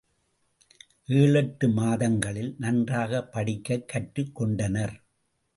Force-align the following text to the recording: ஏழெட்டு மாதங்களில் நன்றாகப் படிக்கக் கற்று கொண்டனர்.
ஏழெட்டு 1.05 1.69
மாதங்களில் 1.69 2.55
நன்றாகப் 2.59 3.31
படிக்கக் 3.31 3.87
கற்று 3.87 4.31
கொண்டனர். 4.31 5.03